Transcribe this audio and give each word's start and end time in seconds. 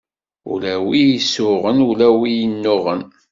Ula 0.51 0.73
wi 0.85 0.99
isuɣen, 1.17 1.77
ula 1.89 2.07
wi 2.19 2.31
innuɣen. 2.45 3.01